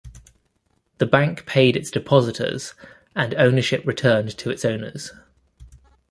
[0.97, 2.73] The bank paid its depositors
[3.15, 5.11] and ownership returned to its owners.